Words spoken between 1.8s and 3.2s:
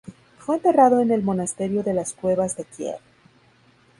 de las Cuevas de Kiev.